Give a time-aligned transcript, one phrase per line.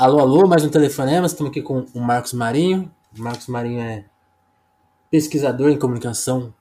[0.00, 1.26] Alô, alô, mais um telefonema.
[1.26, 2.90] Estamos aqui com o Marcos Marinho.
[3.14, 4.06] O Marcos Marinho é
[5.10, 6.54] pesquisador em comunicação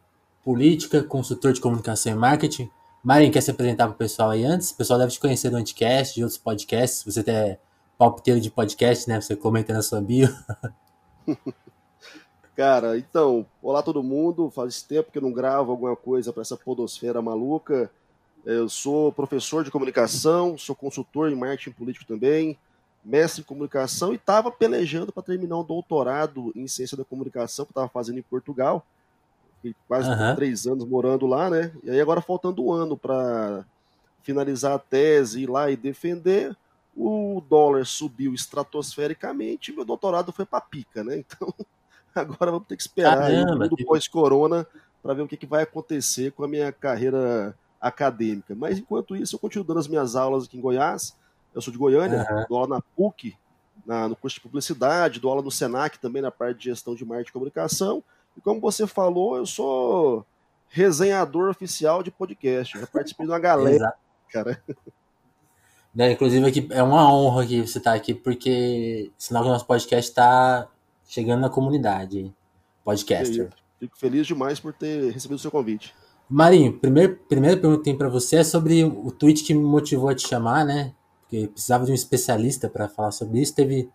[0.43, 2.69] política, consultor de comunicação e marketing.
[3.01, 4.71] Marinho, quer se apresentar para o pessoal aí antes?
[4.71, 7.01] O pessoal deve te conhecer do Anticast, de outros podcasts.
[7.05, 7.57] Você é
[7.97, 9.21] palpiteiro de podcast, né?
[9.21, 10.27] Você comenta na sua bio.
[12.57, 14.49] Cara, então, olá todo mundo.
[14.49, 17.89] Faz tempo que eu não gravo alguma coisa para essa podosfera maluca.
[18.45, 22.57] Eu sou professor de comunicação, sou consultor em marketing político também,
[23.09, 27.71] mestre em comunicação e estava pelejando para terminar um doutorado em ciência da comunicação que
[27.71, 28.85] estava fazendo em Portugal.
[29.87, 30.35] Quase uhum.
[30.35, 31.73] três anos morando lá, né?
[31.83, 33.65] E aí agora faltando um ano para
[34.21, 36.55] finalizar a tese, ir lá e defender,
[36.95, 41.23] o dólar subiu estratosfericamente e meu doutorado foi para pica, né?
[41.35, 41.53] Então
[42.15, 43.31] agora vamos ter que esperar
[43.71, 43.85] o que...
[43.85, 44.65] pós-corona
[45.01, 48.55] para ver o que, que vai acontecer com a minha carreira acadêmica.
[48.55, 51.15] Mas enquanto isso, eu continuo dando as minhas aulas aqui em Goiás.
[51.53, 52.45] Eu sou de Goiânia, uhum.
[52.47, 53.35] dou aula na PUC,
[53.85, 57.05] na, no curso de publicidade, dou aula no SENAC também na parte de gestão de
[57.05, 58.03] marketing e comunicação.
[58.37, 60.25] E como você falou, eu sou
[60.69, 62.79] resenhador oficial de podcast.
[62.79, 63.93] Já participei de uma galera,
[64.31, 64.61] cara.
[65.97, 69.51] É, inclusive, aqui, é uma honra que você estar tá aqui, porque sinal que o
[69.51, 70.69] nosso podcast está
[71.05, 72.33] chegando na comunidade
[72.85, 73.49] podcaster.
[73.79, 75.93] Fico feliz demais por ter recebido o seu convite.
[76.29, 80.09] Marinho, primeiro, primeira pergunta que tem para você é sobre o tweet que me motivou
[80.09, 80.93] a te chamar, né?
[81.29, 83.53] Porque precisava de um especialista para falar sobre isso.
[83.53, 83.87] Teve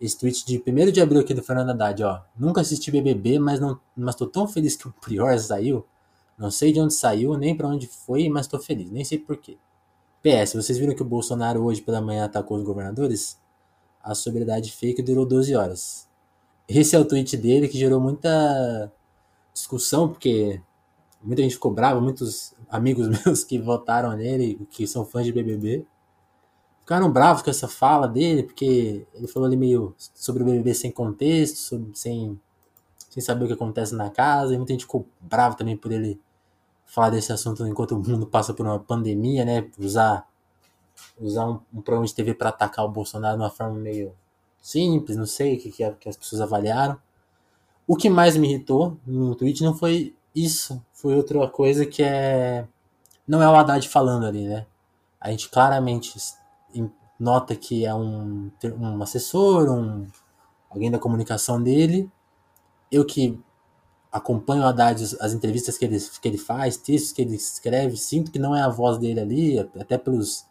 [0.00, 2.22] esse tweet de 1 de abril aqui do Fernando Haddad, ó.
[2.36, 5.86] Nunca assisti BBB, mas não, mas tô tão feliz que o Prior saiu.
[6.36, 9.56] Não sei de onde saiu, nem para onde foi, mas tô feliz, nem sei porquê.
[10.20, 13.38] PS, vocês viram que o Bolsonaro hoje pela manhã atacou os governadores?
[14.02, 16.08] A sobriedade fake durou 12 horas.
[16.68, 18.90] Esse é o tweet dele que gerou muita
[19.54, 20.60] discussão, porque
[21.22, 25.86] muita gente ficou brava, muitos amigos meus que votaram nele, que são fãs de BBB,
[26.82, 30.90] ficaram bravos com essa fala dele, porque ele falou ali meio sobre o BBB sem
[30.90, 32.38] contexto, sobre, sem,
[33.08, 36.20] sem saber o que acontece na casa, e muita gente ficou bravo também por ele
[36.86, 39.66] falar desse assunto enquanto o mundo passa por uma pandemia, né?
[39.78, 40.28] Usar,
[41.20, 44.12] usar um, um programa de TV para atacar o Bolsonaro de uma forma meio
[44.60, 46.98] simples, não sei o que, que, que as pessoas avaliaram.
[47.86, 52.66] O que mais me irritou no tweet não foi isso, foi outra coisa que é.
[53.26, 54.66] Não é o Haddad falando ali, né?
[55.20, 56.18] A gente claramente
[57.18, 60.06] nota que é um, um assessor, um,
[60.68, 62.10] alguém da comunicação dele.
[62.90, 63.40] Eu que
[64.10, 68.30] acompanho o Haddad, as entrevistas que ele, que ele faz, textos que ele escreve, sinto
[68.30, 70.46] que não é a voz dele ali, até pelos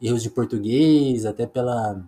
[0.00, 2.04] erros de português, até pela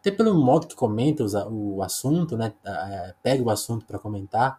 [0.00, 2.54] até pelo modo que comenta o assunto, né?
[3.22, 4.58] Pega o assunto para comentar.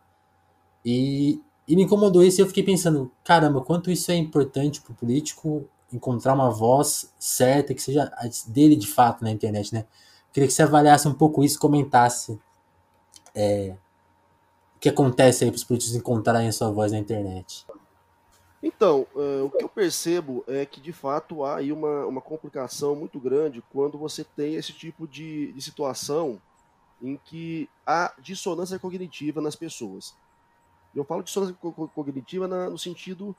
[0.86, 4.92] E, e me incomodou isso e eu fiquei pensando, caramba, quanto isso é importante para
[4.92, 8.12] o político encontrar uma voz certa que seja
[8.48, 9.86] dele de fato na internet, né?
[10.32, 12.40] Queria que você avaliasse um pouco isso, comentasse
[13.36, 13.76] é,
[14.76, 17.66] o que acontece aí para os políticos encontrarem a sua voz na internet.
[18.64, 22.96] Então, uh, o que eu percebo é que de fato há aí uma, uma complicação
[22.96, 26.40] muito grande quando você tem esse tipo de, de situação
[27.02, 30.16] em que há dissonância cognitiva nas pessoas.
[30.96, 31.56] Eu falo dissonância
[31.96, 33.36] cognitiva na, no sentido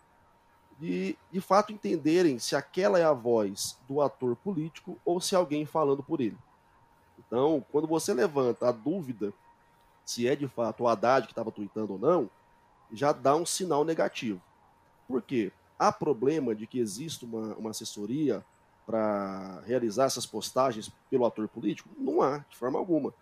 [0.83, 5.39] de, de fato, entenderem se aquela é a voz do ator político ou se é
[5.39, 6.37] alguém falando por ele.
[7.17, 9.33] Então, quando você levanta a dúvida
[10.05, 12.29] se é de fato o Haddad que estava tweetando ou não,
[12.93, 14.43] já dá um sinal negativo.
[15.07, 15.53] Por quê?
[15.79, 18.45] Há problema de que exista uma, uma assessoria
[18.85, 21.89] para realizar essas postagens pelo ator político?
[21.97, 23.15] Não há, de forma alguma.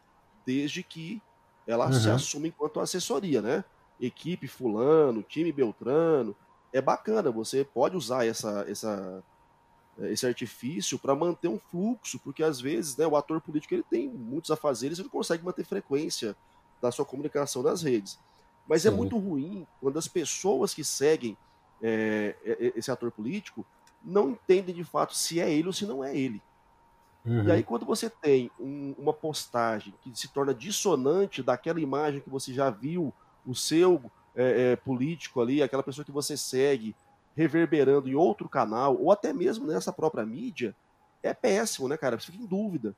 [0.46, 1.20] Desde que
[1.66, 1.92] ela uhum.
[1.92, 3.62] se assume enquanto assessoria, né?
[4.00, 6.34] Equipe fulano, time Beltrano,
[6.72, 9.22] é bacana, você pode usar essa, essa,
[9.98, 14.08] esse artifício para manter um fluxo, porque às vezes né, o ator político ele tem
[14.08, 16.36] muitos afazeres e ele consegue manter frequência
[16.80, 18.18] da sua comunicação nas redes.
[18.68, 18.94] Mas é Sim.
[18.94, 21.36] é muito ruim quando as pessoas que seguem
[21.82, 22.36] é,
[22.76, 23.64] esse ator político
[24.02, 26.42] não entendem de fato se é ele ou se não é ele.
[27.24, 27.44] Uhum.
[27.44, 32.30] E aí, quando você tem um, uma postagem que se torna dissonante daquela imagem que
[32.30, 33.12] você já viu
[33.46, 36.94] o seu é, é, político ali, aquela pessoa que você segue,
[37.36, 40.74] reverberando em outro canal, ou até mesmo nessa própria mídia,
[41.22, 42.18] é péssimo, né, cara?
[42.18, 42.94] Você fica em dúvida.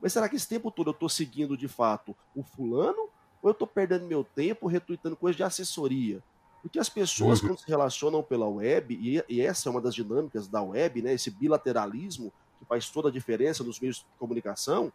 [0.00, 3.08] Mas será que esse tempo todo eu estou seguindo de fato o fulano?
[3.42, 6.22] Ou eu estou perdendo meu tempo retweetando coisas de assessoria?
[6.62, 10.48] Porque as pessoas, quando se relacionam pela web, e, e, essa é uma das dinâmicas
[10.48, 14.90] da web, né, esse bilateralismo que faz toda a diferença nos meios de comunicação,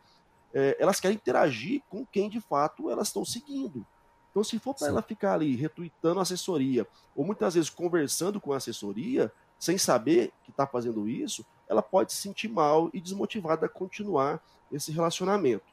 [0.52, 3.86] é, elas querem interagir com quem de fato elas estão seguindo.
[4.40, 8.54] Então, se for para ela ficar ali retweetando a assessoria, ou muitas vezes conversando com
[8.54, 13.66] a assessoria, sem saber que está fazendo isso, ela pode se sentir mal e desmotivada
[13.66, 14.42] a continuar
[14.72, 15.66] esse relacionamento.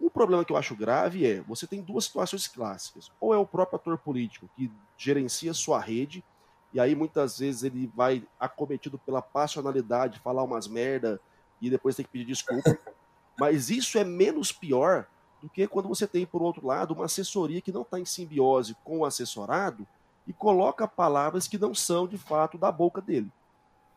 [0.00, 3.12] Um problema que eu acho grave é, você tem duas situações clássicas.
[3.20, 6.24] Ou é o próprio ator político que gerencia sua rede,
[6.72, 11.20] e aí muitas vezes ele vai acometido pela passionalidade, falar umas merda
[11.60, 12.78] e depois tem que pedir desculpa.
[13.38, 15.06] Mas isso é menos pior
[15.40, 18.76] do que quando você tem, por outro lado, uma assessoria que não está em simbiose
[18.84, 19.86] com o assessorado
[20.26, 23.30] e coloca palavras que não são de fato da boca dele.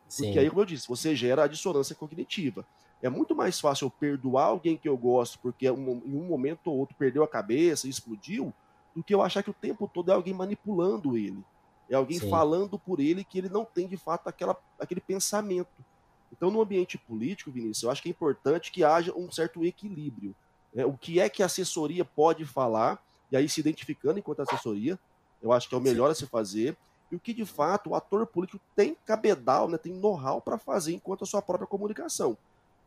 [0.08, 0.24] Sim.
[0.24, 2.64] Porque aí, como eu disse, você gera a dissonância cognitiva.
[3.02, 6.68] É muito mais fácil eu perdoar alguém que eu gosto porque um, em um momento
[6.68, 8.52] ou outro perdeu a cabeça e explodiu,
[8.94, 11.44] do que eu achar que o tempo todo é alguém manipulando ele.
[11.90, 12.30] É alguém Sim.
[12.30, 15.84] falando por ele que ele não tem de fato aquela, aquele pensamento.
[16.32, 20.34] Então, no ambiente político, Vinícius, eu acho que é importante que haja um certo equilíbrio.
[20.74, 20.84] Né?
[20.84, 24.98] O que é que a assessoria pode falar, e aí se identificando enquanto assessoria,
[25.40, 26.76] eu acho que é o melhor a se fazer,
[27.10, 30.92] e o que de fato o ator político tem cabedal, né, tem know-how para fazer
[30.92, 32.36] enquanto a sua própria comunicação.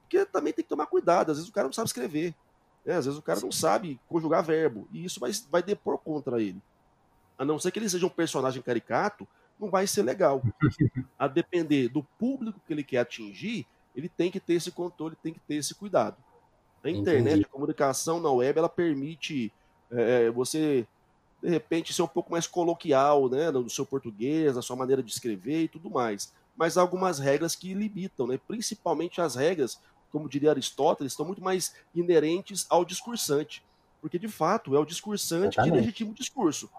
[0.01, 2.36] Porque também tem que tomar cuidado, às vezes o cara não sabe escrever,
[2.86, 2.95] né?
[2.95, 6.62] às vezes o cara não sabe conjugar verbo, e isso vai, vai depor contra ele.
[7.38, 9.28] A não ser que ele seja um personagem caricato,
[9.60, 10.42] não vai ser legal.
[11.18, 15.33] A depender do público que ele quer atingir, ele tem que ter esse controle, tem
[15.33, 16.18] que ter esse cuidado.
[16.84, 17.46] A internet, Entendi.
[17.46, 19.52] a comunicação na web, ela permite
[19.92, 20.88] é, você,
[21.42, 25.12] de repente, ser um pouco mais coloquial, né, no seu português, na sua maneira de
[25.12, 26.34] escrever e tudo mais.
[26.56, 29.80] Mas há algumas regras que limitam, né, principalmente as regras
[30.12, 33.64] como diria Aristóteles, estão muito mais inerentes ao discursante.
[34.02, 35.72] Porque, de fato, é o discursante Exatamente.
[35.72, 36.70] que legitima o discurso.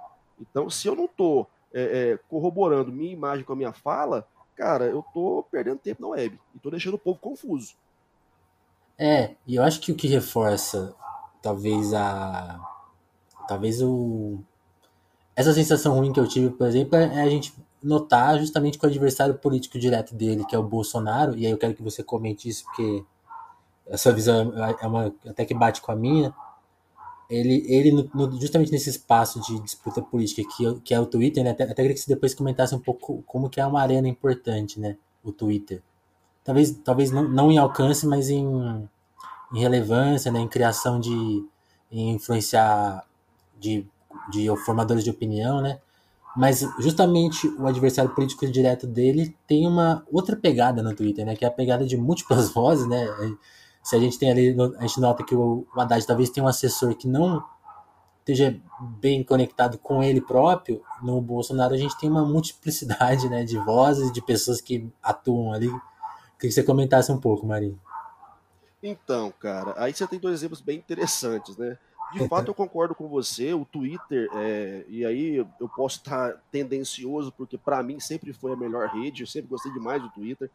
[0.41, 4.87] Então, se eu não estou é, é, corroborando minha imagem com a minha fala, cara,
[4.87, 6.39] eu estou perdendo tempo na web.
[6.55, 7.75] E estou deixando o povo confuso.
[8.99, 10.95] É, e eu acho que o que reforça,
[11.41, 12.61] talvez, a.
[13.47, 14.41] Talvez o.
[15.37, 18.91] Essa sensação ruim que eu tive, por exemplo, é a gente notar justamente com o
[18.91, 22.49] adversário político direto dele, que é o Bolsonaro, e aí eu quero que você comente
[22.49, 23.05] isso, porque
[23.87, 26.35] essa visão é uma até que bate com a minha.
[27.31, 31.51] Ele, ele no, justamente nesse espaço de disputa política que, que é o Twitter, né?
[31.51, 34.81] até, até queria que você depois comentasse um pouco como que é uma arena importante,
[34.81, 34.97] né?
[35.23, 35.83] O Twitter.
[36.49, 38.89] Talvez, talvez não, não em alcance, mas em,
[39.53, 40.41] em relevância, né?
[40.41, 41.47] Em criação de,
[41.93, 43.05] em influenciar
[43.61, 43.87] de,
[44.31, 45.79] de formadores de opinião, né?
[46.35, 51.37] Mas justamente o adversário político direto dele tem uma outra pegada no Twitter, né?
[51.37, 53.07] Que é a pegada de múltiplas vozes, né?
[53.83, 56.95] se a gente tem ali, a gente nota que o, Haddad talvez tenha um assessor
[56.95, 57.45] que não
[58.21, 58.59] esteja
[58.99, 64.11] bem conectado com ele próprio, no Bolsonaro a gente tem uma multiplicidade né, de vozes,
[64.11, 65.71] de pessoas que atuam ali.
[66.39, 67.75] Queria que você comentasse um pouco, Maria.
[68.83, 71.77] Então, cara, aí você tem dois exemplos bem interessantes, né?
[72.13, 73.53] De fato, eu concordo com você.
[73.53, 78.57] O Twitter, é, e aí eu posso estar tendencioso, porque para mim sempre foi a
[78.57, 80.51] melhor rede, eu sempre gostei demais do Twitter.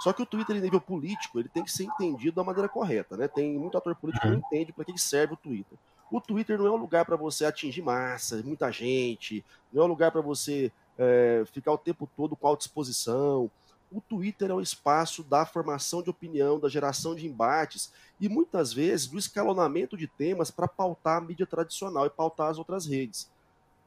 [0.00, 3.16] Só que o Twitter, em nível político, ele tem que ser entendido da maneira correta,
[3.16, 3.28] né?
[3.28, 4.46] Tem muito ator político que não uhum.
[4.46, 5.78] entende para que serve o Twitter.
[6.10, 9.88] O Twitter não é um lugar para você atingir massa, muita gente, não é um
[9.88, 13.50] lugar para você é, ficar o tempo todo com disposição.
[13.90, 18.72] O Twitter é um espaço da formação de opinião, da geração de embates e muitas
[18.72, 23.30] vezes do escalonamento de temas para pautar a mídia tradicional e pautar as outras redes.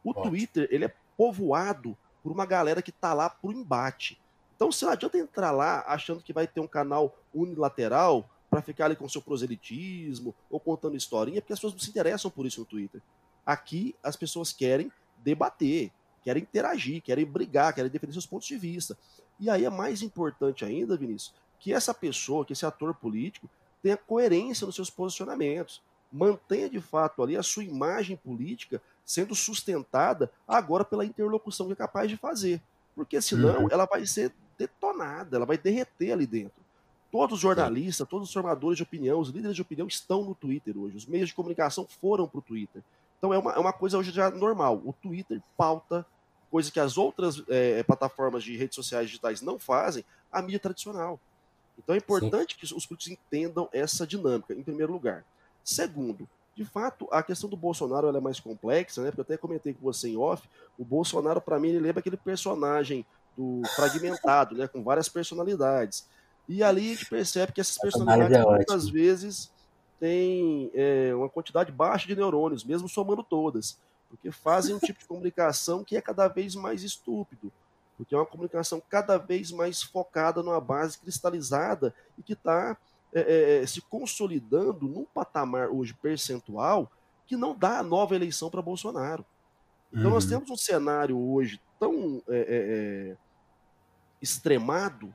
[0.04, 0.30] O Ótimo.
[0.30, 4.19] Twitter ele é povoado por uma galera que está lá para o embate.
[4.56, 8.86] Então, se não adianta entrar lá achando que vai ter um canal unilateral para ficar
[8.86, 12.60] ali com seu proselitismo ou contando historinha, porque as pessoas não se interessam por isso
[12.60, 13.01] no Twitter.
[13.46, 15.91] Aqui, as pessoas querem debater,
[16.24, 18.98] querem interagir, querem brigar, querem defender seus pontos de vista.
[19.39, 23.50] E aí é mais importante ainda, Vinícius, que essa pessoa, que esse ator político,
[23.81, 25.81] tenha coerência nos seus posicionamentos.
[26.12, 31.75] Mantenha de fato ali a sua imagem política sendo sustentada agora pela interlocução que é
[31.75, 32.62] capaz de fazer.
[32.96, 33.67] Porque senão uhum.
[33.72, 36.62] ela vai ser detonada, ela vai derreter ali dentro.
[37.12, 40.77] Todos os jornalistas, todos os formadores de opinião, os líderes de opinião estão no Twitter
[40.77, 40.98] hoje.
[40.98, 42.84] Os meios de comunicação foram para o Twitter.
[43.17, 44.81] Então é uma, é uma coisa hoje já normal.
[44.86, 46.05] O Twitter pauta
[46.50, 51.20] coisa que as outras é, plataformas de redes sociais digitais não fazem, a mídia tradicional.
[51.77, 52.60] Então é importante Sim.
[52.60, 55.24] que os políticos entendam essa dinâmica, em primeiro lugar.
[55.63, 59.12] Segundo, de fato, a questão do Bolsonaro é mais complexa, né?
[59.12, 60.46] Porque eu até comentei com você em off.
[60.77, 63.06] O Bolsonaro, para mim, ele lembra aquele personagem
[63.38, 66.06] do fragmentado, né, com várias personalidades.
[66.50, 69.50] E ali a gente percebe que essas personalidades é muitas vezes
[70.00, 73.79] têm é, uma quantidade baixa de neurônios, mesmo somando todas,
[74.10, 77.51] porque fazem um tipo de comunicação que é cada vez mais estúpido,
[77.96, 82.75] porque é uma comunicação cada vez mais focada numa base cristalizada e que está
[83.13, 86.92] é, é, é, se consolidando num patamar hoje percentual
[87.25, 89.25] que não dá a nova eleição para Bolsonaro.
[89.92, 90.13] Então uhum.
[90.13, 93.18] nós temos um cenário hoje tão é, é, é
[94.22, 95.13] extremado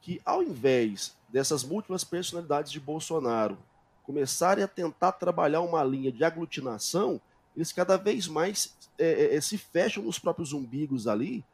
[0.00, 3.58] que, ao invés dessas múltiplas personalidades de Bolsonaro
[4.04, 7.20] começarem a tentar trabalhar uma linha de aglutinação,
[7.56, 11.44] eles cada vez mais é, é, se fecham nos próprios umbigos ali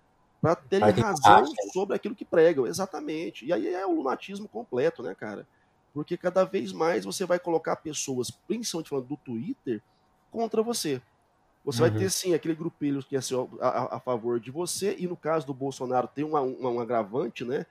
[0.41, 2.67] para terem razão sobre aquilo que pregam.
[2.67, 3.47] Exatamente.
[3.47, 5.47] E aí é o lunatismo completo, né, cara?
[5.95, 9.81] Porque cada vez mais você vai colocar pessoas, principalmente falando do Twitter,
[10.31, 11.01] contra você.
[11.65, 11.91] Você uhum.
[11.91, 13.21] vai ter sim aquele grupelho que é
[13.61, 17.45] a, a, favor de você, e no caso do Bolsonaro tem uma, uma, um agravante,
[17.45, 17.65] né?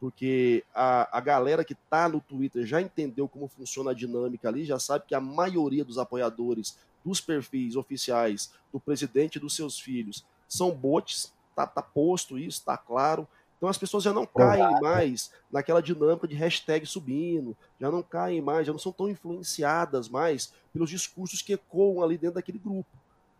[0.00, 4.64] Porque a, a galera que tá no Twitter já entendeu como funciona a dinâmica ali,
[4.64, 9.78] já sabe que a maioria dos apoiadores dos perfis oficiais do presidente e dos seus
[9.78, 13.26] filhos são bots, tá, tá posto isso, tá claro.
[13.56, 18.40] Então as pessoas já não caem mais naquela dinâmica de hashtag subindo, já não caem
[18.40, 22.90] mais, já não são tão influenciadas mais pelos discursos que ecoam ali dentro daquele grupo.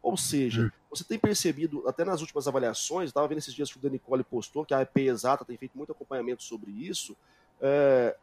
[0.02, 0.70] Ou seja, hum.
[0.90, 4.64] você tem percebido, até nas últimas avaliações, estava vendo esses dias que o Danicole postou,
[4.64, 7.16] que a EP Exata tem feito muito acompanhamento sobre isso,
[7.60, 8.14] é,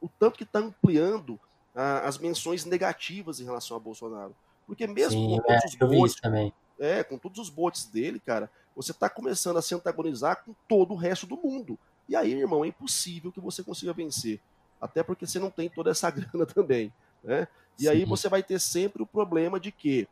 [0.00, 1.40] o tanto que está ampliando
[1.74, 4.34] as menções negativas em relação a Bolsonaro.
[4.72, 6.52] Porque mesmo Sim, com, todos é, os bots, também.
[6.78, 10.94] É, com todos os bots dele, cara, você está começando a se antagonizar com todo
[10.94, 11.78] o resto do mundo.
[12.08, 14.40] E aí, irmão, é impossível que você consiga vencer.
[14.80, 16.90] Até porque você não tem toda essa grana também.
[17.22, 17.46] Né?
[17.78, 17.88] E Sim.
[17.90, 20.08] aí você vai ter sempre o problema de que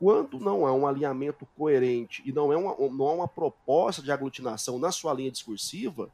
[0.00, 4.10] quando não há um alinhamento coerente e não é uma, não há uma proposta de
[4.10, 6.10] aglutinação na sua linha discursiva,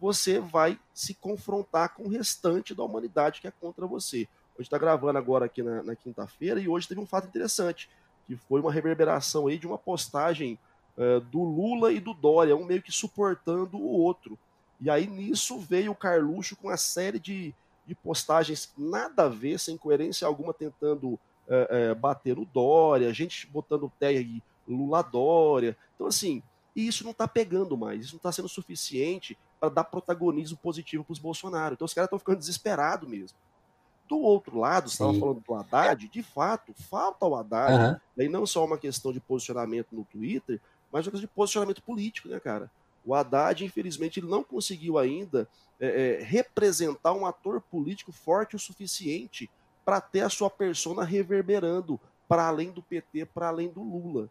[0.00, 4.28] você vai se confrontar com o restante da humanidade que é contra você.
[4.58, 7.88] A gente está gravando agora aqui na, na quinta-feira e hoje teve um fato interessante,
[8.26, 10.58] que foi uma reverberação aí de uma postagem
[10.96, 14.36] uh, do Lula e do Dória, um meio que suportando o outro.
[14.80, 17.54] E aí nisso veio o Carluxo com uma série de,
[17.86, 23.46] de postagens nada a ver, sem coerência alguma, tentando é, é, bater no Dória, gente
[23.46, 25.76] botando tag Lula Dória.
[25.94, 26.42] Então, assim,
[26.74, 31.04] e isso não está pegando mais, isso não está sendo suficiente para dar protagonismo positivo
[31.04, 31.74] para os Bolsonaro.
[31.74, 33.38] Então, os caras estão ficando desesperados mesmo.
[34.08, 38.24] Do outro lado, você estava falando do Haddad, de fato, falta o Haddad, uhum.
[38.24, 40.60] e não só uma questão de posicionamento no Twitter,
[40.90, 42.70] mas uma questão de posicionamento político, né, cara?
[43.04, 45.46] O Haddad, infelizmente, ele não conseguiu ainda
[45.78, 49.50] é, é, representar um ator político forte o suficiente
[49.84, 54.28] para ter a sua persona reverberando para além do PT, para além do Lula.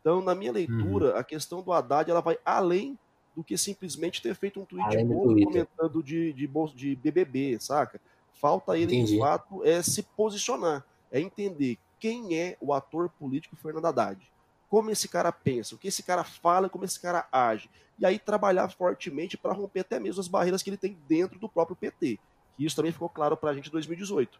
[0.00, 1.16] Então, na minha leitura, uhum.
[1.16, 2.98] a questão do Haddad ela vai além
[3.34, 8.00] do que simplesmente ter feito um tweet comentando de, de, de BBB, saca?
[8.40, 9.14] Falta ele, Entendi.
[9.14, 14.20] de fato, é se posicionar, é entender quem é o ator político Fernando Haddad.
[14.68, 17.68] Como esse cara pensa, o que esse cara fala, como esse cara age.
[17.98, 21.48] E aí trabalhar fortemente para romper até mesmo as barreiras que ele tem dentro do
[21.48, 22.18] próprio PT.
[22.56, 24.38] Que isso também ficou claro para a gente em 2018.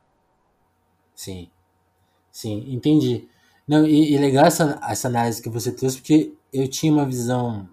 [1.14, 1.50] Sim.
[2.30, 3.28] Sim, entendi.
[3.66, 7.68] Não, e, e, legal essa, essa análise que você trouxe, porque eu tinha uma visão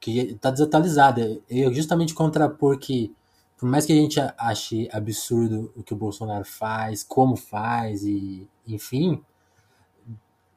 [0.00, 1.40] que está desatualizada.
[1.48, 3.14] Eu justamente contrapor que,
[3.58, 8.48] por mais que a gente ache absurdo o que o Bolsonaro faz, como faz, e
[8.66, 9.20] enfim,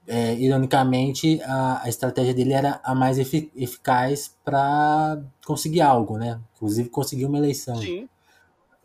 [0.08, 6.39] é, ironicamente, a, a, estratégia dele era a mais efic eficaz para conseguir algo, né?
[6.55, 7.77] Inclusive conseguir uma eleição.
[7.77, 8.08] Sim.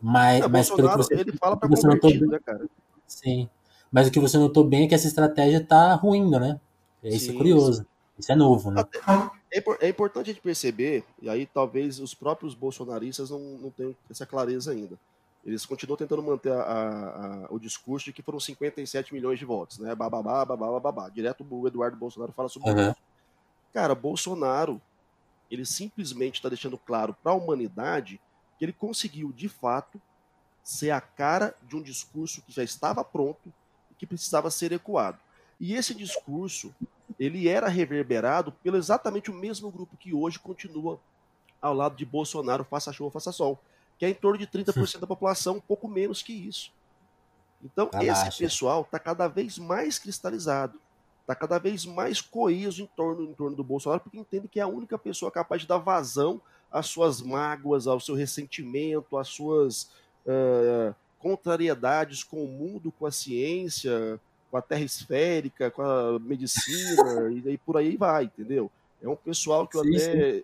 [0.01, 2.67] Mas, é, mas pelo que você, ele fala para convertir, né, cara?
[3.05, 3.49] Sim.
[3.91, 6.59] Mas o que você notou bem é que essa estratégia está ruindo, né?
[7.03, 7.85] Isso é curioso.
[8.17, 8.83] Isso é novo, né?
[9.51, 13.95] É, é, importante a gente perceber, e aí talvez os próprios bolsonaristas não, não tenham
[14.09, 14.97] essa clareza ainda.
[15.45, 19.45] Eles continuam tentando manter a, a, a, o discurso de que foram 57 milhões de
[19.45, 19.95] votos, né?
[19.95, 21.09] Bababá, babá, babá.
[21.09, 22.91] Direto o Eduardo Bolsonaro fala sobre uhum.
[22.91, 22.99] isso.
[23.73, 24.81] Cara, Bolsonaro,
[25.49, 28.19] ele simplesmente está deixando claro para a humanidade
[28.59, 30.01] que ele conseguiu, de fato,
[30.63, 33.53] ser a cara de um discurso que já estava pronto
[33.89, 35.17] e que precisava ser ecoado.
[35.59, 36.75] E esse discurso,
[37.19, 40.99] ele era reverberado pelo exatamente o mesmo grupo que hoje continua
[41.61, 43.59] ao lado de Bolsonaro, faça chuva, faça sol,
[43.97, 46.71] que é em torno de 30% da população, um pouco menos que isso.
[47.63, 50.79] Então, esse pessoal está cada vez mais cristalizado,
[51.21, 54.63] está cada vez mais coeso em torno, em torno do Bolsonaro, porque entende que é
[54.63, 56.39] a única pessoa capaz de dar vazão
[56.71, 59.89] às suas mágoas, ao seu ressentimento, às suas
[60.25, 67.31] uh, contrariedades com o mundo, com a ciência, com a terra esférica, com a medicina,
[67.31, 68.71] e aí por aí vai, entendeu?
[69.01, 70.43] É um pessoal que eu sim, até sim.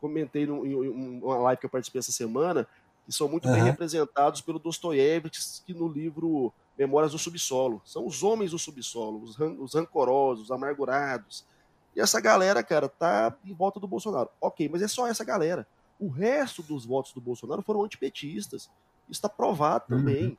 [0.00, 2.66] comentei num, em uma live que eu participei essa semana,
[3.04, 3.54] que são muito uhum.
[3.54, 7.82] bem representados pelo Dostoiévski no livro Memórias do Subsolo.
[7.84, 11.44] São os homens do subsolo, os, ran os rancorosos, os amargurados.
[11.96, 14.28] E essa galera, cara, tá em volta do Bolsonaro.
[14.40, 15.66] Ok, mas é só essa galera.
[15.98, 18.70] O resto dos votos do Bolsonaro foram antipetistas.
[19.08, 19.98] Isso está provado uhum.
[19.98, 20.24] também.
[20.26, 20.36] Uhum.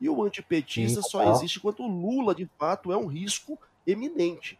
[0.00, 4.58] E o antipetista Sim, só existe quando o Lula, de fato, é um risco eminente.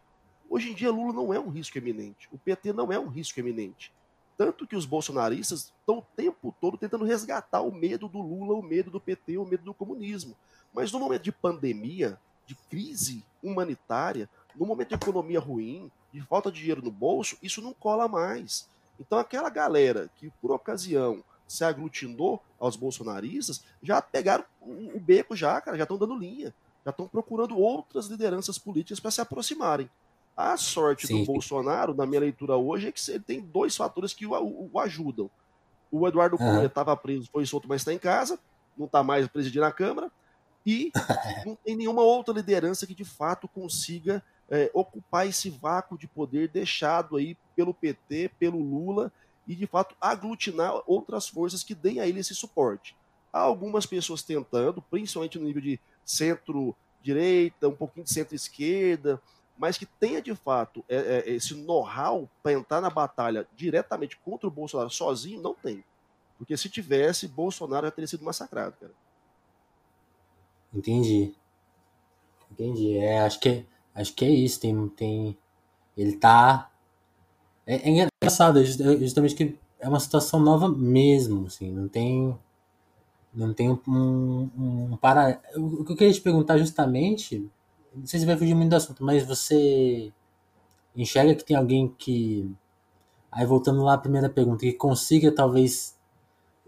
[0.49, 2.27] Hoje em dia, Lula não é um risco eminente.
[2.31, 3.93] O PT não é um risco eminente.
[4.37, 8.63] Tanto que os bolsonaristas estão o tempo todo tentando resgatar o medo do Lula, o
[8.63, 10.35] medo do PT, o medo do comunismo.
[10.73, 16.51] Mas no momento de pandemia, de crise humanitária, no momento de economia ruim, de falta
[16.51, 18.67] de dinheiro no bolso, isso não cola mais.
[18.99, 25.59] Então aquela galera que por ocasião se aglutinou aos bolsonaristas, já pegaram o beco já,
[25.59, 26.53] cara, já estão dando linha,
[26.85, 29.89] já estão procurando outras lideranças políticas para se aproximarem.
[30.37, 31.19] A sorte Sim.
[31.19, 34.69] do Bolsonaro, na minha leitura hoje, é que ele tem dois fatores que o, o,
[34.71, 35.29] o ajudam.
[35.91, 38.39] O Eduardo Cunha estava preso, foi solto, mas está em casa,
[38.77, 40.11] não está mais presidindo a Câmara,
[40.63, 40.91] e
[41.45, 46.47] não tem nenhuma outra liderança que de fato consiga é, ocupar esse vácuo de poder
[46.47, 49.11] deixado aí pelo PT, pelo Lula
[49.49, 52.95] e de fato aglutinar outras forças que deem a ele esse suporte.
[53.33, 59.19] Há algumas pessoas tentando, principalmente no nível de centro-direita, um pouquinho de centro-esquerda,
[59.57, 64.47] mas que tenha de fato é, é, esse know-how para entrar na batalha diretamente contra
[64.47, 65.83] o Bolsonaro sozinho, não tem.
[66.37, 68.93] Porque se tivesse, Bolsonaro já teria sido massacrado, cara.
[70.71, 71.33] Entendi.
[72.51, 72.97] Entendi.
[72.97, 73.65] É, acho que,
[73.95, 74.59] acho que é isso.
[74.59, 75.37] Tem, tem,
[75.97, 76.71] ele tá.
[77.65, 82.37] É, é engraçado, justamente que é uma situação nova mesmo, assim, não tem.
[83.31, 84.49] Não tem um, um,
[84.91, 85.39] um para.
[85.55, 87.47] O que eu queria te perguntar justamente,
[87.95, 90.11] não sei se vai fugir muito do assunto, mas você
[90.95, 92.51] enxerga que tem alguém que.
[93.31, 95.95] Aí voltando lá à primeira pergunta, que consiga talvez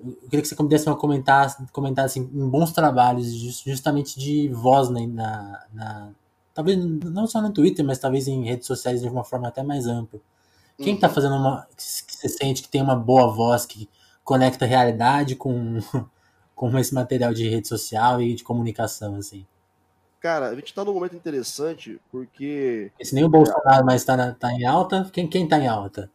[0.03, 5.05] eu queria que você pudesse comentar, comentar assim, em bons trabalhos, justamente de voz né,
[5.05, 6.09] na, na,
[6.53, 9.85] talvez não só no Twitter, mas talvez em redes sociais de uma forma até mais
[9.85, 10.19] ampla.
[10.81, 11.13] Quem está uhum.
[11.13, 11.67] fazendo uma.
[11.75, 11.83] que
[12.15, 13.89] você sente que tem uma boa voz que
[14.23, 15.79] conecta a realidade com,
[16.55, 19.45] com esse material de rede social e de comunicação, assim?
[20.19, 22.91] Cara, a gente está num momento interessante porque.
[23.01, 26.09] Se nem o Bolsonaro mais está tá em alta, quem, quem tá em alta?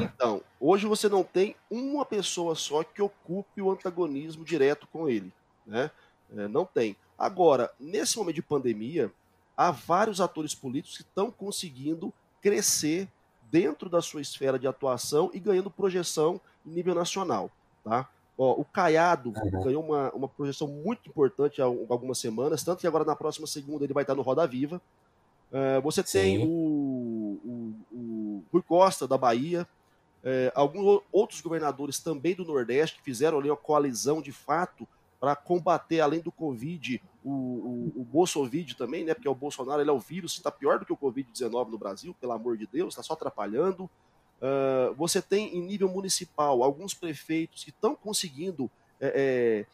[0.00, 5.32] Então, hoje você não tem uma pessoa só que ocupe o antagonismo direto com ele.
[5.66, 5.90] Né?
[6.36, 6.96] É, não tem.
[7.18, 9.10] Agora, nesse momento de pandemia,
[9.56, 13.08] há vários atores políticos que estão conseguindo crescer
[13.50, 17.50] dentro da sua esfera de atuação e ganhando projeção em nível nacional.
[17.84, 18.08] Tá?
[18.36, 19.62] Ó, o Caiado uhum.
[19.62, 23.84] ganhou uma, uma projeção muito importante há algumas semanas, tanto que agora na próxima segunda
[23.84, 24.80] ele vai estar no Roda Viva.
[25.50, 29.66] Uh, você tem o, o, o Rui Costa, da Bahia,
[30.22, 34.86] é, alguns outros governadores também do Nordeste que fizeram ali uma coalizão de fato
[35.20, 39.12] para combater, além do Covid, o, o, o Bolsovid também, né?
[39.12, 42.16] Porque o Bolsonaro ele é o vírus, está pior do que o Covid-19 no Brasil,
[42.18, 43.84] pelo amor de Deus, está só atrapalhando.
[43.84, 49.66] Uh, você tem em nível municipal alguns prefeitos que estão conseguindo é, é,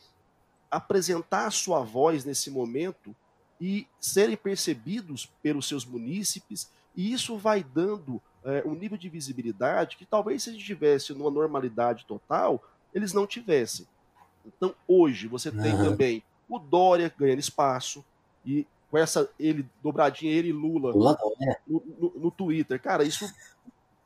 [0.69, 3.15] apresentar a sua voz nesse momento
[3.61, 9.97] e serem percebidos pelos seus munícipes, e isso vai dando é, um nível de visibilidade
[9.97, 13.87] que talvez se a gente tivesse numa normalidade total, eles não tivessem.
[14.47, 15.91] Então, hoje, você tem uhum.
[15.91, 18.05] também o Dória ganhando espaço,
[18.45, 21.19] e com essa ele dobradinha, ele e Lula, Lula
[21.67, 22.81] no, no, no, Twitter.
[22.81, 23.29] Cara, isso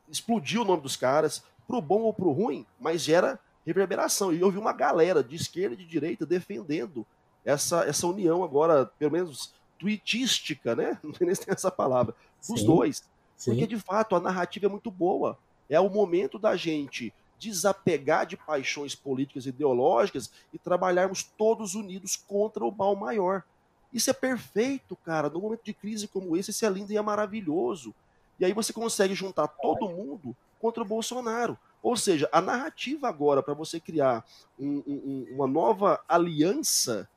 [0.09, 4.33] explodiu o nome dos caras, pro bom ou pro ruim, mas gera reverberação.
[4.33, 7.05] E eu vi uma galera de esquerda e de direita defendendo
[7.45, 10.97] essa, essa união agora, pelo menos tweetística, né?
[11.03, 12.15] Não nem tem essa palavra,
[12.47, 12.65] dos Sim.
[12.65, 13.03] dois.
[13.35, 13.51] Sim.
[13.51, 15.37] Porque, de fato, a narrativa é muito boa.
[15.69, 22.15] É o momento da gente desapegar de paixões políticas e ideológicas e trabalharmos todos unidos
[22.15, 23.43] contra o mal maior.
[23.91, 25.27] Isso é perfeito, cara.
[25.27, 27.95] No momento de crise como esse, isso é lindo e é maravilhoso.
[28.39, 31.57] E aí você consegue juntar todo mundo contra o Bolsonaro.
[31.81, 34.23] Ou seja, a narrativa agora para você criar
[34.59, 37.09] um, um, uma nova aliança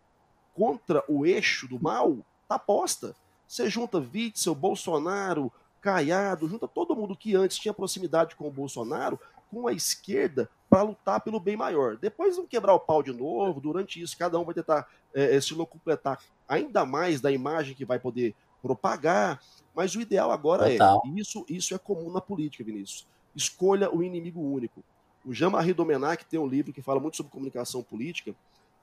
[0.54, 2.16] contra o eixo do mal
[2.48, 3.14] tá posta.
[3.46, 5.52] Você junta Witzel, Bolsonaro,
[5.84, 10.82] Caiado, junta todo mundo que antes tinha proximidade com o Bolsonaro, com a esquerda, para
[10.82, 11.96] lutar pelo bem maior.
[11.96, 15.54] Depois vão quebrar o pau de novo, durante isso, cada um vai tentar é, se
[15.54, 19.40] completar ainda mais da imagem que vai poder propagar.
[19.74, 21.02] Mas o ideal agora é, Total.
[21.04, 23.06] é, isso, isso é comum na política, Vinícius.
[23.36, 24.82] Escolha o inimigo único.
[25.24, 28.34] O Jean-Marie Domenac tem um livro que fala muito sobre comunicação política,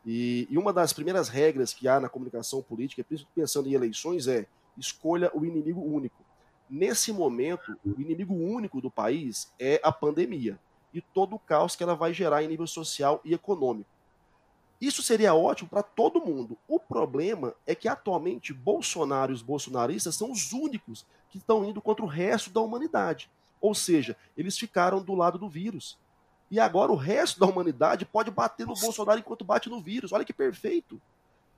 [0.05, 4.27] e, e, uma das primeiras regras que há na comunicação política, principalmente pensando em eleições,
[4.27, 4.47] é
[4.77, 6.23] escolha o inimigo único.
[6.71, 10.57] Nesse momento, o inimigo único do país é a pandemia
[10.93, 13.89] e todo o caos que ela vai gerar em nível social e econômico.
[14.79, 16.57] Isso seria ótimo para todo mundo.
[16.69, 21.81] O problema é que atualmente Bolsonaro e os bolsonaristas são os únicos que estão indo
[21.81, 23.29] contra o resto da humanidade.
[23.59, 25.99] Ou seja, eles ficaram do lado do vírus.
[26.49, 30.13] E agora o resto da humanidade pode bater no Bolsonaro enquanto bate no vírus.
[30.13, 31.01] Olha que perfeito.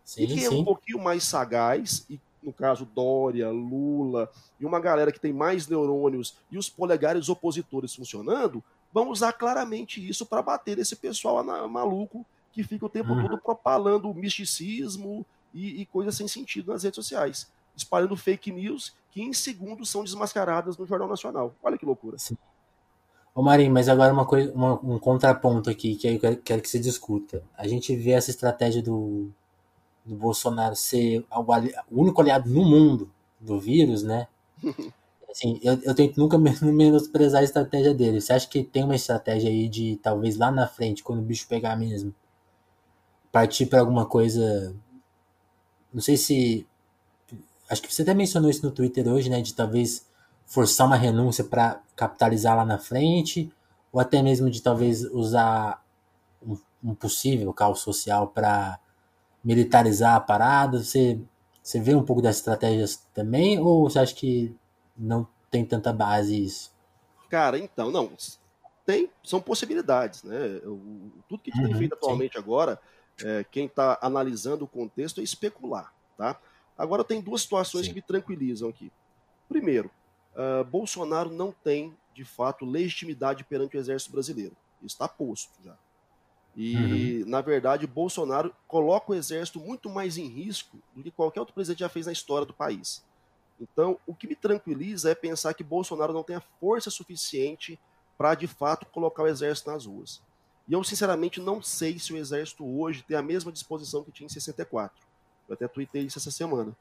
[0.03, 0.45] Sim, e quem sim.
[0.45, 4.29] é um pouquinho mais sagaz e no caso Dória, Lula,
[4.59, 10.05] e uma galera que tem mais neurônios e os polegares opositores funcionando, vão usar claramente
[10.07, 13.27] isso para bater esse pessoal maluco que fica o tempo uhum.
[13.27, 19.21] todo propalando misticismo e, e coisas sem sentido nas redes sociais, espalhando fake news que
[19.21, 21.55] em segundos são desmascaradas no Jornal Nacional.
[21.63, 22.17] Olha que loucura.
[22.17, 22.37] Sim.
[23.35, 26.79] Ô Marinho, mas agora uma coisa, uma, um contraponto aqui que eu quero que se
[26.79, 27.43] discuta.
[27.57, 29.31] A gente vê essa estratégia do,
[30.05, 34.27] do Bolsonaro ser o único aliado no mundo do vírus, né?
[35.29, 38.21] Assim, eu, eu tento nunca menosprezar a estratégia dele.
[38.21, 41.47] Você acha que tem uma estratégia aí de talvez lá na frente, quando o bicho
[41.47, 42.13] pegar mesmo,
[43.31, 44.73] partir para alguma coisa.
[45.93, 46.67] Não sei se.
[47.69, 49.41] Acho que você até mencionou isso no Twitter hoje, né?
[49.41, 50.05] De talvez
[50.45, 53.51] forçar uma renúncia para capitalizar lá na frente,
[53.91, 55.83] ou até mesmo de talvez usar
[56.45, 58.79] um, um possível caos social para
[59.43, 60.83] militarizar a parada.
[60.83, 61.19] Você,
[61.61, 64.55] você vê um pouco das estratégias também, ou você acha que
[64.97, 66.71] não tem tanta base isso?
[67.29, 68.11] Cara, então, não.
[68.85, 70.59] Tem, são possibilidades, né?
[71.29, 72.39] tudo que a gente uhum, tem feito atualmente sim.
[72.39, 72.79] agora
[73.23, 75.93] é, quem está analisando o contexto é especular.
[76.17, 76.39] Tá?
[76.77, 77.89] Agora, tem duas situações Sim.
[77.89, 78.91] que me tranquilizam aqui.
[79.47, 79.91] Primeiro,
[80.35, 84.55] uh, Bolsonaro não tem, de fato, legitimidade perante o exército brasileiro.
[84.81, 85.75] Isso está posto já.
[86.55, 87.29] E, uhum.
[87.29, 91.79] na verdade, Bolsonaro coloca o exército muito mais em risco do que qualquer outro presidente
[91.79, 93.03] já fez na história do país.
[93.59, 97.79] Então, o que me tranquiliza é pensar que Bolsonaro não tem a força suficiente
[98.17, 100.21] para, de fato, colocar o exército nas ruas.
[100.67, 104.25] E eu, sinceramente, não sei se o Exército hoje tem a mesma disposição que tinha
[104.25, 104.95] em 64.
[105.47, 106.75] Eu até tuitei isso essa semana.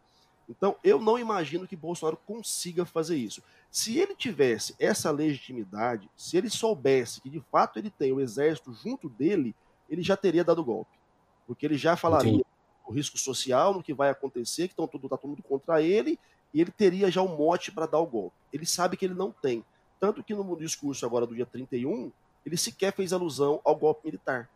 [0.48, 3.42] Então, eu não imagino que Bolsonaro consiga fazer isso.
[3.70, 8.72] Se ele tivesse essa legitimidade, se ele soubesse que de fato ele tem o exército
[8.72, 9.54] junto dele,
[9.92, 10.90] ele já teria dado golpe.
[11.46, 12.42] Porque ele já falaria
[12.86, 16.18] o risco social, no que vai acontecer, que está tudo, tá todo mundo contra ele,
[16.52, 18.34] e ele teria já o um mote para dar o golpe.
[18.52, 19.64] Ele sabe que ele não tem.
[20.00, 22.10] Tanto que no discurso agora do dia 31,
[22.44, 24.48] ele sequer fez alusão ao golpe militar.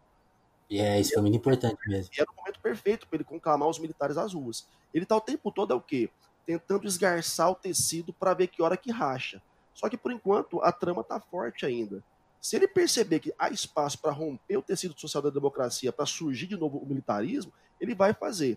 [0.68, 2.12] E é, isso foi muito importante mesmo.
[2.16, 4.66] E era o momento perfeito para ele conclamar os militares às ruas.
[4.92, 6.10] Ele está o tempo todo é o quê?
[6.44, 9.40] Tentando esgarçar o tecido para ver que hora que racha.
[9.74, 12.02] Só que por enquanto a trama está forte ainda.
[12.46, 16.46] Se ele perceber que há espaço para romper o tecido social da democracia, para surgir
[16.46, 18.56] de novo o militarismo, ele vai fazer.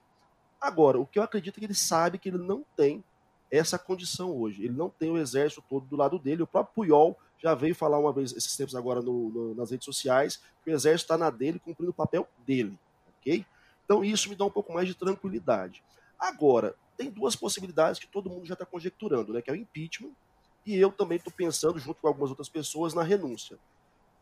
[0.62, 3.04] Agora, o que eu acredito é que ele sabe que ele não tem
[3.50, 4.64] essa condição hoje.
[4.64, 6.44] Ele não tem o exército todo do lado dele.
[6.44, 9.86] O próprio Puyol já veio falar uma vez, esses tempos agora no, no, nas redes
[9.86, 12.78] sociais, que o exército está na dele, cumprindo o papel dele,
[13.18, 13.44] ok?
[13.86, 15.82] Então isso me dá um pouco mais de tranquilidade.
[16.20, 19.42] Agora, tem duas possibilidades que todo mundo já está conjecturando, né?
[19.42, 20.12] Que é o impeachment,
[20.64, 23.58] e eu também estou pensando, junto com algumas outras pessoas, na renúncia.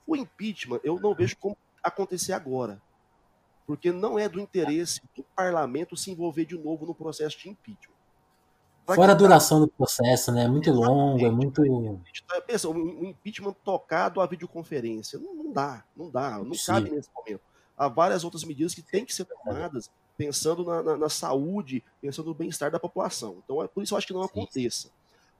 [0.08, 2.82] O impeachment eu não vejo como acontecer agora,
[3.66, 7.98] porque não é do interesse do parlamento se envolver de novo no processo de impeachment.
[8.96, 10.46] Fora a duração do processo, né?
[10.46, 11.62] É muito longo, é muito.
[12.26, 15.20] Tá, pensa, um impeachment tocado à videoconferência.
[15.20, 16.66] Não, não dá, não dá, não Sim.
[16.68, 17.42] cabe nesse momento.
[17.78, 22.28] Há várias outras medidas que têm que ser tomadas pensando na, na, na saúde, pensando
[22.28, 23.42] no bem-estar da população.
[23.44, 24.90] Então, é por isso eu acho que não aconteça.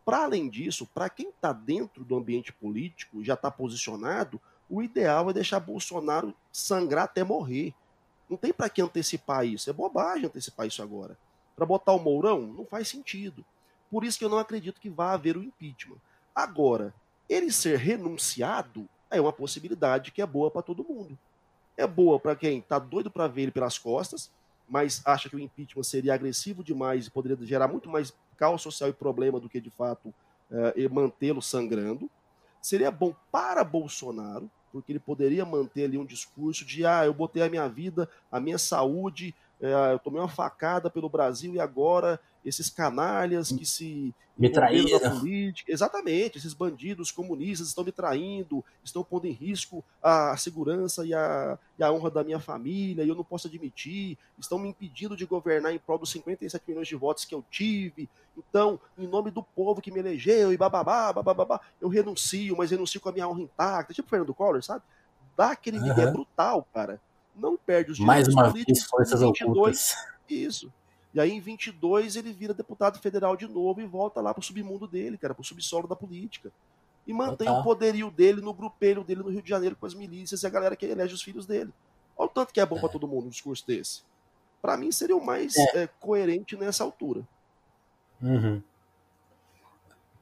[0.06, 5.30] Para além disso, para quem está dentro do ambiente político, já está posicionado, o ideal
[5.30, 7.74] é deixar Bolsonaro sangrar até morrer.
[8.30, 9.70] Não tem para que antecipar isso.
[9.70, 11.18] É bobagem antecipar isso agora
[11.58, 13.44] para botar o Mourão, não faz sentido.
[13.90, 15.98] Por isso que eu não acredito que vá haver o impeachment.
[16.36, 16.94] Agora,
[17.28, 21.18] ele ser renunciado é uma possibilidade que é boa para todo mundo.
[21.76, 24.32] É boa para quem está doido para ver ele pelas costas,
[24.70, 28.90] mas acha que o impeachment seria agressivo demais e poderia gerar muito mais caos social
[28.92, 30.14] e problema do que de fato
[30.52, 32.10] é, mantê-lo sangrando.
[32.62, 37.44] Seria bom para Bolsonaro, porque ele poderia manter ali um discurso de ah, eu botei
[37.44, 42.20] a minha vida, a minha saúde é, eu tomei uma facada pelo Brasil e agora
[42.46, 45.00] esses canalhas que se me traíram.
[45.20, 51.14] Política, exatamente, esses bandidos comunistas estão me traindo, estão pondo em risco a segurança e
[51.14, 55.18] a, e a honra da minha família, e eu não posso admitir, estão me impedindo
[55.18, 58.08] de governar em prol dos 57 milhões de votos que eu tive.
[58.38, 63.02] Então, em nome do povo que me elegeu e bababá, bababá, eu renuncio, mas renuncio
[63.02, 64.84] com a minha honra intacta, tipo Fernando Collor, sabe?
[65.36, 65.92] Dá aquele uhum.
[65.92, 67.02] é brutal, cara
[67.38, 69.96] não perde os direitos Mais uma vez, forças 22, ocultas.
[70.30, 70.72] Isso.
[71.14, 74.88] E aí, em 22, ele vira deputado federal de novo e volta lá pro submundo
[74.88, 76.52] dele, cara, pro subsolo da política.
[77.08, 80.44] E mantém o poderio dele no grupelho dele no Rio de Janeiro com as milícias
[80.44, 81.74] e a galera que elege os filhos dele.
[82.18, 82.80] Olha o tanto que é bom é.
[82.82, 84.02] para todo mundo um discurso desse.
[84.62, 85.84] Para mim, seria o mais é.
[85.84, 87.26] É, coerente nessa altura.
[88.22, 88.62] Uhum.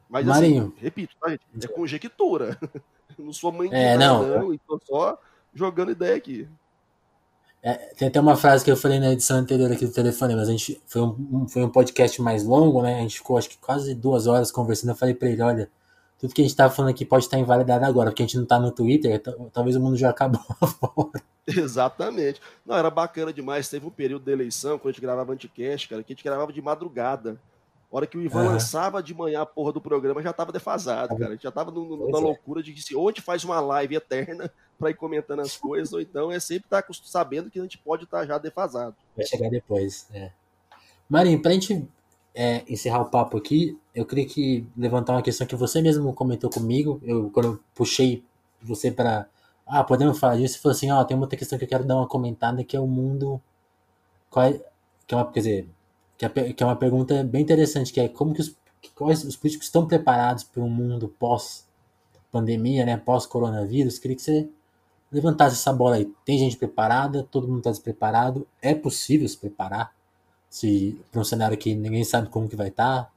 [0.08, 0.68] Mas, Marinho.
[0.68, 1.44] assim, repito, tá, gente?
[1.66, 2.60] É conjectura.
[3.18, 4.40] não sou mãe de é, nada, não.
[4.40, 5.20] não, e tô só
[5.54, 6.48] jogando ideia aqui.
[7.66, 10.48] É, tem até uma frase que eu falei na edição anterior aqui do telefone, mas
[10.48, 13.00] a gente foi um, foi um podcast mais longo, né?
[13.00, 14.92] A gente ficou acho que quase duas horas conversando.
[14.92, 15.72] Eu falei para ele: olha,
[16.20, 18.44] tudo que a gente está falando aqui pode estar invalidado agora, porque a gente não
[18.44, 19.20] está no Twitter,
[19.52, 20.40] talvez o mundo já acabou.
[21.48, 22.40] Exatamente.
[22.64, 23.68] Não, era bacana demais.
[23.68, 26.54] Teve um período de eleição, quando a gente gravava anticast, cara, que a gente gravava
[26.54, 27.42] de madrugada.
[27.92, 28.50] A hora que o Ivan uhum.
[28.50, 31.30] lançava de manhã a porra do programa, já tava defasado, cara.
[31.30, 32.22] A gente já tava no, no, na é.
[32.22, 35.58] loucura de que se ou a gente faz uma live eterna para ir comentando as
[35.58, 38.38] coisas, ou então é sempre estar tá sabendo que a gente pode estar tá já
[38.38, 38.96] defasado.
[39.16, 40.32] Vai chegar depois, é.
[41.10, 41.88] Marinho, pra gente
[42.34, 46.50] é, encerrar o papo aqui, eu queria que levantar uma questão que você mesmo comentou
[46.50, 47.00] comigo.
[47.04, 48.24] Eu, quando eu puxei
[48.62, 49.28] você para.
[49.66, 50.56] Ah, podemos falar disso?
[50.56, 52.80] Você falou assim: ó, tem outra questão que eu quero dar uma comentada que é
[52.80, 53.42] o mundo.
[54.30, 54.62] Qual é,
[55.08, 55.70] que é uma, quer dizer,
[56.18, 58.56] que é, que é uma pergunta bem interessante, que é como que os,
[58.94, 63.98] quais os políticos estão preparados para um mundo pós-pandemia, né, pós-coronavírus?
[63.98, 64.50] Queria que você
[65.12, 66.12] levantasse essa bola aí.
[66.26, 67.24] Tem gente preparada?
[67.24, 68.48] Todo mundo está despreparado?
[68.62, 69.96] É possível se preparar?
[70.56, 73.04] se para um cenário que ninguém sabe como que vai estar.
[73.04, 73.12] Tá.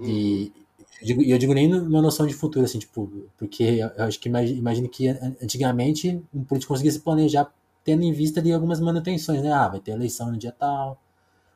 [0.00, 0.52] E
[1.00, 3.62] eu digo, eu digo nem numa noção de futuro, assim, tipo, porque
[3.96, 5.06] eu acho que imagino que
[5.40, 7.52] antigamente um político conseguia se planejar
[7.84, 9.52] tendo em vista ali algumas manutenções, né?
[9.52, 11.00] Ah, vai ter eleição no dia tal,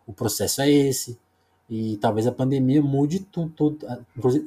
[0.06, 1.18] o processo é esse,
[1.72, 3.78] e talvez a pandemia mude tu, tu,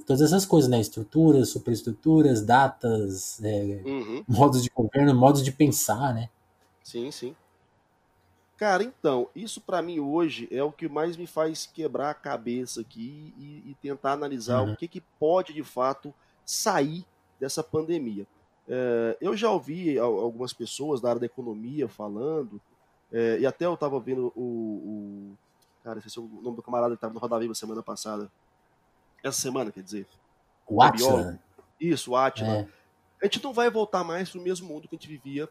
[0.05, 0.79] todas essas coisas, né?
[0.79, 4.23] Estruturas, superestruturas, datas, é, uhum.
[4.27, 6.29] modos de governo, modos de pensar, né?
[6.83, 7.35] Sim, sim.
[8.55, 12.81] Cara, então, isso para mim hoje é o que mais me faz quebrar a cabeça
[12.81, 14.73] aqui e, e tentar analisar uhum.
[14.73, 16.13] o que, que pode de fato
[16.45, 17.03] sair
[17.39, 18.27] dessa pandemia.
[18.69, 22.61] É, eu já ouvi algumas pessoas da área da economia falando,
[23.11, 25.37] é, e até eu estava vendo o, o.
[25.85, 28.31] Cara, esse é o nome do camarada que estava no Roda Viva semana passada.
[29.23, 30.07] Essa semana, quer dizer.
[30.67, 31.39] O Atila.
[31.79, 32.61] Isso, o Atila.
[32.61, 32.67] É.
[33.21, 35.47] A gente não vai voltar mais para o mesmo mundo que a gente vivia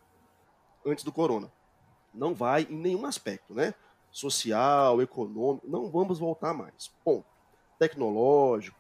[0.85, 1.53] antes do corona.
[2.13, 3.75] Não vai em nenhum aspecto, né?
[4.11, 6.91] Social, econômico, não vamos voltar mais.
[7.05, 7.27] Ponto.
[7.79, 8.77] Tecnológico.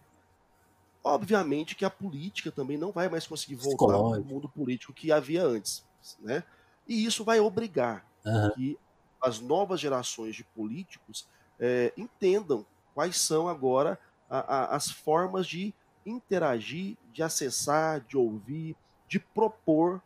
[1.04, 5.44] Obviamente que a política também não vai mais conseguir voltar ao mundo político que havia
[5.44, 5.84] antes,
[6.18, 6.42] né?
[6.88, 8.50] E isso vai obrigar uhum.
[8.50, 8.78] que
[9.22, 12.64] as novas gerações de políticos é, entendam
[12.94, 15.72] quais são agora a, a, as formas de
[16.06, 18.76] interagir, de acessar, de ouvir,
[19.08, 20.00] de propor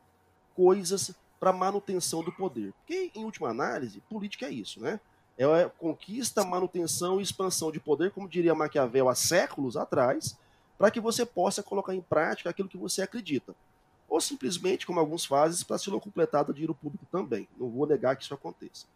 [0.55, 2.73] coisas para manutenção do poder.
[2.73, 5.01] Porque, em última análise, política é isso, né?
[5.37, 10.37] É conquista, manutenção e expansão de poder, como diria Maquiavel há séculos atrás,
[10.77, 13.55] para que você possa colocar em prática aquilo que você acredita.
[14.09, 17.49] Ou simplesmente, como alguns fazem, para se completar do dinheiro público também.
[17.57, 18.87] Não vou negar que isso aconteça.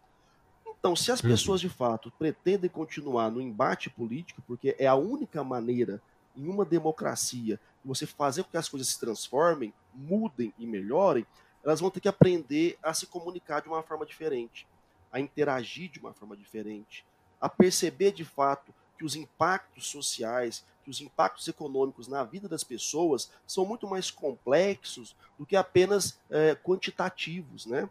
[0.83, 1.29] Então, se as uhum.
[1.29, 6.01] pessoas de fato pretendem continuar no embate político, porque é a única maneira
[6.35, 11.25] em uma democracia de você fazer com que as coisas se transformem, mudem e melhorem,
[11.63, 14.67] elas vão ter que aprender a se comunicar de uma forma diferente,
[15.09, 17.05] a interagir de uma forma diferente,
[17.39, 22.65] a perceber de fato que os impactos sociais, que os impactos econômicos na vida das
[22.65, 27.87] pessoas são muito mais complexos do que apenas é, quantitativos, né?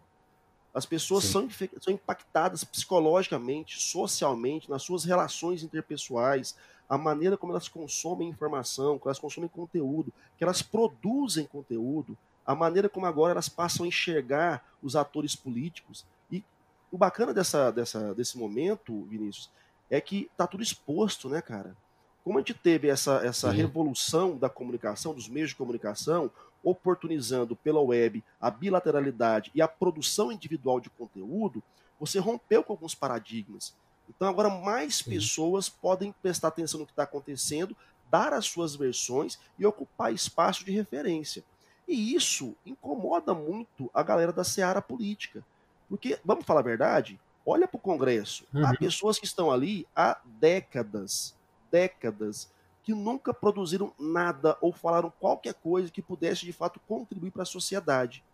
[0.75, 1.49] As pessoas são,
[1.81, 6.57] são impactadas psicologicamente, socialmente, nas suas relações interpessoais,
[6.89, 12.55] a maneira como elas consomem informação, como elas consomem conteúdo, que elas produzem conteúdo, a
[12.55, 16.05] maneira como agora elas passam a enxergar os atores políticos.
[16.31, 16.43] E
[16.91, 19.51] o bacana dessa, dessa, desse momento, Vinícius,
[19.91, 21.77] é que tá tudo exposto, né, cara?
[22.25, 26.31] Como a gente teve essa, essa revolução da comunicação, dos meios de comunicação,
[26.63, 31.63] oportunizando pela web a bilateralidade e a produção individual de conteúdo,
[31.99, 33.75] você rompeu com alguns paradigmas.
[34.09, 35.11] Então agora mais Sim.
[35.11, 37.77] pessoas podem prestar atenção no que está acontecendo,
[38.11, 41.45] dar as suas versões e ocupar espaço de referência.
[41.89, 45.45] E isso incomoda muito a galera da seara política.
[45.89, 48.45] Porque, vamos falar a verdade, olha para o Congresso.
[48.53, 48.67] Uhum.
[48.67, 51.35] Há pessoas que estão ali há décadas,
[51.71, 52.51] décadas,
[52.83, 57.47] que nunca produziram nada ou falaram qualquer coisa que pudesse de fato contribuir para a
[57.47, 58.25] sociedade.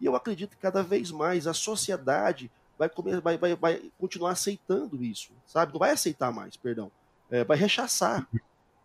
[0.00, 4.32] E eu acredito que cada vez mais a sociedade vai, comer, vai, vai, vai continuar
[4.32, 5.72] aceitando isso, sabe?
[5.72, 6.90] Não vai aceitar mais, perdão.
[7.30, 8.28] É, vai rechaçar.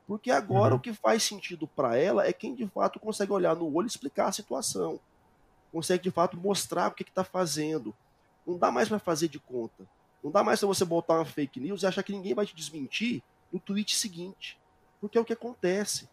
[0.07, 0.79] Porque agora uhum.
[0.79, 3.89] o que faz sentido para ela é quem de fato consegue olhar no olho e
[3.89, 4.99] explicar a situação.
[5.71, 7.93] Consegue de fato mostrar o que está fazendo.
[8.45, 9.88] Não dá mais para fazer de conta.
[10.23, 12.55] Não dá mais para você botar uma fake news e achar que ninguém vai te
[12.55, 14.57] desmentir no tweet seguinte.
[15.01, 16.07] Porque é o que acontece.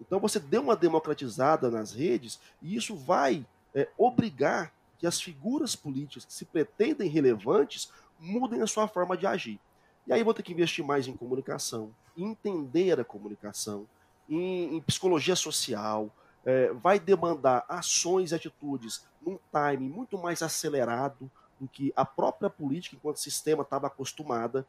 [0.00, 5.76] Então você deu uma democratizada nas redes e isso vai é, obrigar que as figuras
[5.76, 9.60] políticas que se pretendem relevantes mudem a sua forma de agir.
[10.06, 13.86] E aí vou ter que investir mais em comunicação, entender a comunicação,
[14.28, 16.10] em, em psicologia social,
[16.44, 22.48] é, vai demandar ações e atitudes num time muito mais acelerado do que a própria
[22.48, 24.66] política, enquanto sistema, estava acostumada.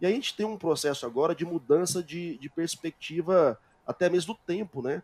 [0.00, 4.34] E aí a gente tem um processo agora de mudança de, de perspectiva, até mesmo
[4.34, 5.02] do tempo, né?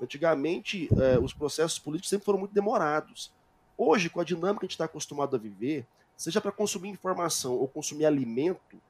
[0.00, 3.32] Antigamente, é, os processos políticos sempre foram muito demorados.
[3.76, 7.54] Hoje, com a dinâmica que a gente está acostumado a viver, seja para consumir informação
[7.54, 8.80] ou consumir alimento,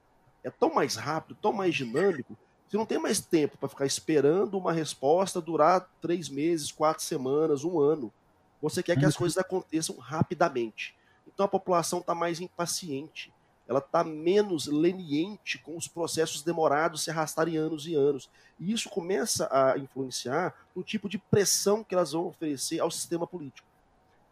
[0.42, 2.36] é tão mais rápido, tão mais dinâmico,
[2.68, 7.64] você não tem mais tempo para ficar esperando uma resposta durar três meses, quatro semanas,
[7.64, 8.12] um ano.
[8.60, 9.20] Você quer que as uhum.
[9.20, 10.96] coisas aconteçam rapidamente.
[11.26, 13.32] Então a população está mais impaciente,
[13.66, 18.28] ela está menos leniente com os processos demorados se arrastarem anos e anos.
[18.58, 23.26] E isso começa a influenciar no tipo de pressão que elas vão oferecer ao sistema
[23.26, 23.66] político.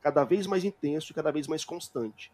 [0.02, 2.30] Cada vez mais intenso e cada vez mais constante.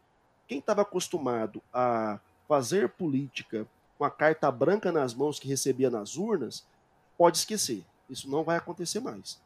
[0.46, 3.66] Quem estava acostumado a fazer política
[3.98, 6.64] com a carta branca nas mãos que recebia nas urnas,
[7.16, 7.84] pode esquecer.
[8.08, 9.40] Isso não vai acontecer mais.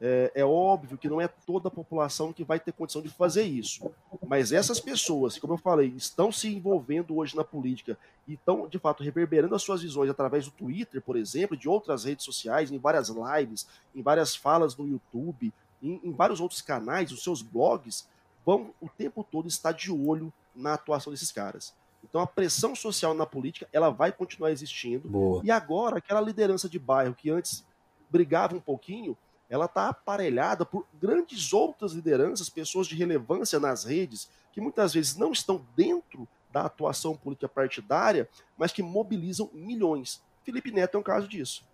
[0.00, 3.44] É, é, óbvio que não é toda a população que vai ter condição de fazer
[3.44, 3.90] isso.
[4.26, 8.78] Mas essas pessoas, como eu falei, estão se envolvendo hoje na política e estão, de
[8.78, 12.78] fato, reverberando as suas visões através do Twitter, por exemplo, de outras redes sociais, em
[12.78, 18.06] várias lives, em várias falas no YouTube, em, em vários outros canais, os seus blogs,
[18.44, 21.74] vão o tempo todo estar de olho na atuação desses caras.
[22.04, 25.08] Então a pressão social na política ela vai continuar existindo.
[25.08, 25.42] Boa.
[25.44, 27.64] E agora aquela liderança de bairro que antes
[28.10, 29.16] brigava um pouquinho,
[29.48, 35.16] ela está aparelhada por grandes outras lideranças, pessoas de relevância nas redes, que muitas vezes
[35.16, 40.22] não estão dentro da atuação política partidária, mas que mobilizam milhões.
[40.44, 41.64] Felipe Neto é um caso disso.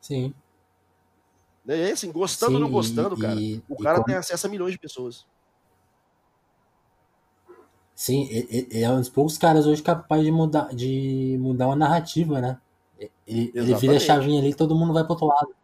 [0.00, 0.34] Sim.
[1.66, 4.06] É assim, gostando Sim, ou não gostando, e, cara, e, o cara como...
[4.06, 5.24] tem acesso a milhões de pessoas.
[7.94, 12.40] Sim, ele é um dos poucos caras hoje capazes de mudar, de mudar uma narrativa,
[12.40, 12.60] né?
[13.26, 15.54] Ele, ele vira a chavinha ali e todo mundo vai pro outro lado.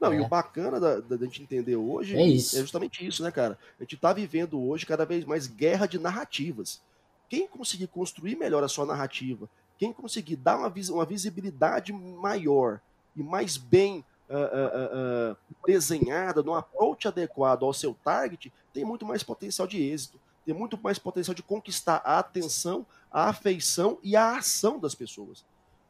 [0.00, 0.16] Não, é.
[0.16, 2.56] e o bacana da, da, da, gente entender hoje é, isso.
[2.56, 3.56] é justamente isso, né, cara?
[3.78, 6.82] A gente tá vivendo hoje cada vez mais guerra de narrativas.
[7.28, 12.80] Quem conseguir construir melhor a sua narrativa, quem conseguir dar uma, vis uma visibilidade maior
[13.14, 19.06] e mais bem uh, uh, uh, desenhada, num approach adequado ao seu target, tem muito
[19.06, 24.16] mais potencial de êxito, tem muito mais potencial de conquistar a atenção, a afeição e
[24.16, 25.44] a ação das pessoas.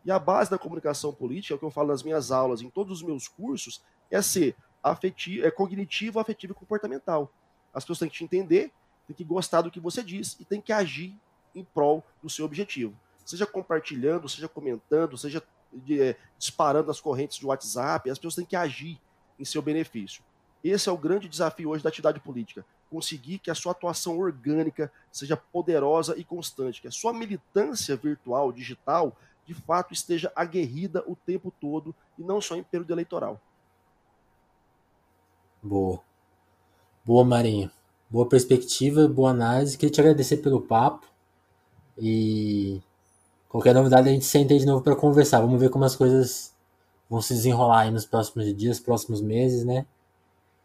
[0.05, 2.71] E a base da comunicação política, é o que eu falo nas minhas aulas, em
[2.71, 7.33] todos os meus cursos, é ser afetivo, é cognitivo, afetivo e comportamental.
[7.73, 8.73] As pessoas têm que te entender,
[9.07, 11.15] têm que gostar do que você diz e têm que agir
[11.55, 12.95] em prol do seu objetivo.
[13.25, 15.43] Seja compartilhando, seja comentando, seja
[15.91, 19.01] é, disparando as correntes de WhatsApp, as pessoas têm que agir
[19.39, 20.23] em seu benefício.
[20.63, 22.65] Esse é o grande desafio hoje da atividade política.
[22.91, 28.53] Conseguir que a sua atuação orgânica seja poderosa e constante, que a sua militância virtual,
[28.53, 33.41] digital, de fato esteja aguerrida o tempo todo e não só em período eleitoral.
[35.63, 36.01] Boa.
[37.05, 37.71] Boa, Marinho.
[38.09, 39.77] Boa perspectiva, boa análise.
[39.79, 41.07] Queria te agradecer pelo papo.
[41.99, 42.81] E
[43.49, 45.41] qualquer novidade a gente senta aí de novo para conversar.
[45.41, 46.55] Vamos ver como as coisas
[47.09, 49.87] vão se desenrolar aí nos próximos dias, próximos meses, né?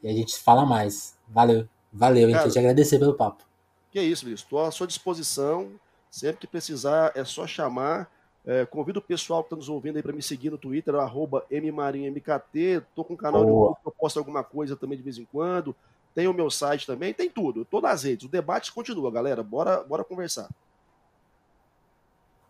[0.02, 1.16] E a gente fala mais.
[1.28, 1.68] Valeu.
[1.92, 3.44] Valeu, Cara, Queria te agradecer pelo papo.
[3.92, 4.42] Que é isso, Luiz.
[4.42, 5.72] Estou à sua disposição.
[6.10, 8.10] Sempre que precisar, é só chamar.
[8.48, 11.46] É, convido o pessoal que está nos ouvindo aí para me seguir no Twitter, arroba
[11.52, 12.58] mmarinhamkt.
[12.58, 15.26] Estou com um canal de YouTube que eu posto alguma coisa também de vez em
[15.26, 15.76] quando.
[16.16, 17.64] Tem o meu site também, tem tudo.
[17.64, 18.26] Estou nas redes.
[18.26, 19.44] O debate continua, galera.
[19.44, 20.50] Bora, bora conversar.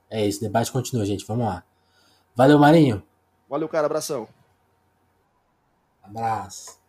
[0.07, 1.25] É isso, o debate continua, gente.
[1.25, 1.63] Vamos lá.
[2.35, 3.01] Valeu, Marinho.
[3.49, 3.87] Valeu, cara.
[3.87, 4.27] Abração.
[6.03, 6.79] Abraço.